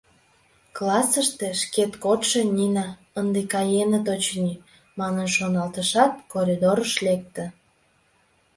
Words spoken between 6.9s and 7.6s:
лекте.